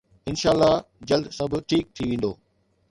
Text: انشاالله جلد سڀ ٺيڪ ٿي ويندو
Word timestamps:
انشاالله 0.29 0.73
جلد 1.11 1.27
سڀ 1.39 1.51
ٺيڪ 1.67 1.85
ٿي 1.95 2.03
ويندو 2.09 2.31